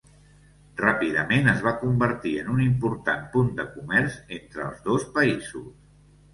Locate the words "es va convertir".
1.51-2.33